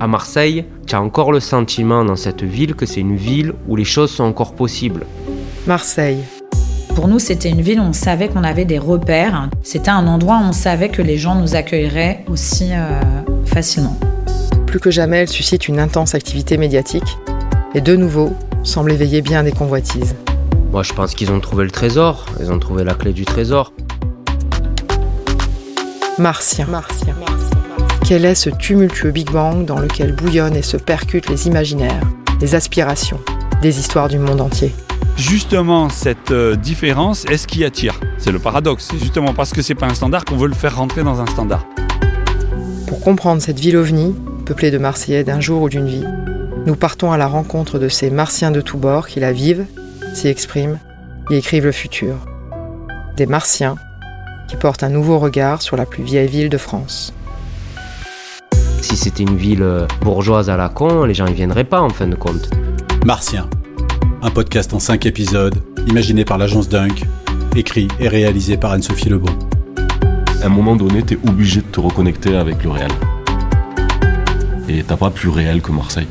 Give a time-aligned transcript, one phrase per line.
[0.00, 3.74] À Marseille, tu as encore le sentiment dans cette ville que c'est une ville où
[3.74, 5.04] les choses sont encore possibles.
[5.66, 6.18] Marseille.
[6.94, 9.48] Pour nous, c'était une ville où on savait qu'on avait des repères.
[9.64, 13.00] C'était un endroit où on savait que les gens nous accueilleraient aussi euh,
[13.44, 13.98] facilement.
[14.66, 17.18] Plus que jamais, elle suscite une intense activité médiatique
[17.74, 20.14] et de nouveau semble éveiller bien des convoitises.
[20.70, 22.26] Moi, je pense qu'ils ont trouvé le trésor.
[22.38, 23.72] Ils ont trouvé la clé du trésor.
[26.18, 26.66] Martien.
[26.66, 27.14] Martien.
[28.08, 32.00] Quel est ce tumultueux Big Bang dans lequel bouillonnent et se percutent les imaginaires,
[32.40, 33.20] les aspirations,
[33.60, 34.74] des histoires du monde entier
[35.18, 38.00] Justement, cette euh, différence est ce qui attire?
[38.16, 38.88] C'est le paradoxe.
[38.90, 41.26] C'est justement parce que c'est pas un standard qu'on veut le faire rentrer dans un
[41.26, 41.66] standard.
[42.86, 44.14] Pour comprendre cette ville ovni,
[44.46, 46.06] peuplée de Marseillais d'un jour ou d'une vie,
[46.64, 49.66] nous partons à la rencontre de ces Martiens de tous bords qui la vivent,
[50.14, 50.78] s'y expriment
[51.30, 52.14] et écrivent le futur.
[53.18, 53.76] Des Martiens
[54.48, 57.12] qui portent un nouveau regard sur la plus vieille ville de France.
[58.88, 61.90] Si c'était une ville euh, bourgeoise à la con, les gens y viendraient pas en
[61.90, 62.48] fin de compte.
[63.04, 63.46] Martien,
[64.22, 67.04] un podcast en 5 épisodes, imaginé par l'agence Dunk,
[67.54, 69.28] écrit et réalisé par Anne-Sophie Lebon.
[70.42, 72.90] À un moment donné, tu es obligé de te reconnecter avec le réel.
[74.70, 76.08] Et t'as pas plus réel que Marseille.